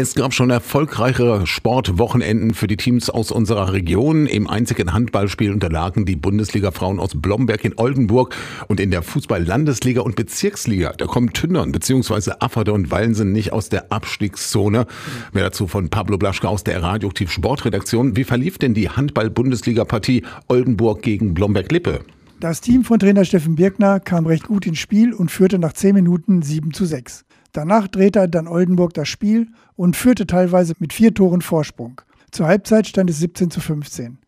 [0.00, 4.24] Es gab schon erfolgreichere Sportwochenenden für die Teams aus unserer Region.
[4.24, 8.34] Im einzigen Handballspiel unterlagen die Bundesliga-Frauen aus Blomberg in Oldenburg
[8.68, 10.94] und in der Fußball-Landesliga und Bezirksliga.
[10.96, 12.32] Da kommen Tündern bzw.
[12.40, 14.86] Afferde und Wallensen nicht aus der Abstiegszone.
[15.34, 18.16] Mehr dazu von Pablo Blaschke aus der Radioaktiv Sportredaktion.
[18.16, 22.00] Wie verlief denn die Handball-Bundesliga-Partie Oldenburg gegen Blomberg-Lippe?
[22.40, 25.94] Das Team von Trainer Steffen Birkner kam recht gut ins Spiel und führte nach 10
[25.94, 27.26] Minuten 7 zu 6.
[27.52, 32.00] Danach drehte dann Oldenburg das Spiel und führte teilweise mit vier Toren Vorsprung.
[32.30, 34.18] Zur Halbzeit stand es 17 zu 15.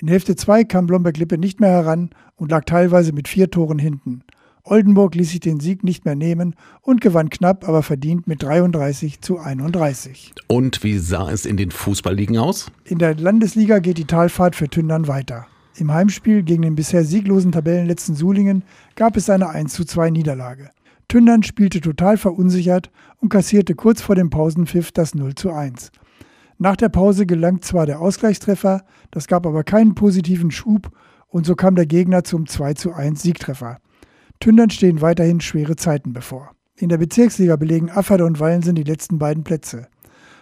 [0.00, 4.24] In Hälfte 2 kam Blomberg-Lippe nicht mehr heran und lag teilweise mit vier Toren hinten.
[4.64, 9.20] Oldenburg ließ sich den Sieg nicht mehr nehmen und gewann knapp, aber verdient mit 33
[9.20, 10.32] zu 31.
[10.48, 12.72] Und wie sah es in den Fußballligen aus?
[12.84, 15.46] In der Landesliga geht die Talfahrt für Tündern weiter.
[15.76, 18.64] Im Heimspiel gegen den bisher sieglosen Tabellenletzten Sulingen
[18.96, 20.70] gab es eine 1 zu 2 Niederlage.
[21.08, 25.90] Tündern spielte total verunsichert und kassierte kurz vor dem Pausenpfiff das 0 zu 1.
[26.58, 30.90] Nach der Pause gelang zwar der Ausgleichstreffer, das gab aber keinen positiven Schub
[31.28, 33.78] und so kam der Gegner zum 2 zu 1 Siegtreffer.
[34.40, 36.52] Tündern stehen weiterhin schwere Zeiten bevor.
[36.76, 39.88] In der Bezirksliga belegen Afferde und Wallensen die letzten beiden Plätze.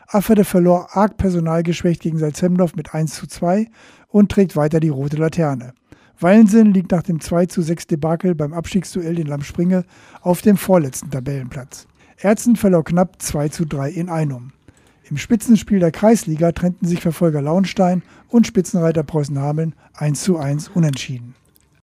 [0.07, 3.69] Afferde verlor arg personalgeschwächt gegen Salzhemdorf mit 1 zu 2
[4.09, 5.73] und trägt weiter die rote Laterne.
[6.23, 9.85] Wallensen liegt nach dem 2 zu 6 Debakel beim Abstiegsduell in Lamspringe
[10.21, 11.87] auf dem vorletzten Tabellenplatz.
[12.17, 14.53] Erzen verlor knapp 2 zu 3 in Einum.
[15.11, 21.35] Im Spitzenspiel der Kreisliga trennten sich Verfolger Launstein und Spitzenreiter Preußen-Hameln 1 zu 1 unentschieden.